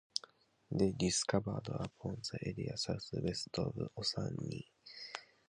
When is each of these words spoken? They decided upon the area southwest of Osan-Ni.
They 0.71 0.93
decided 0.93 1.43
upon 1.45 1.61
the 2.23 2.39
area 2.41 2.75
southwest 2.75 3.49
of 3.59 3.75
Osan-Ni. 3.95 4.65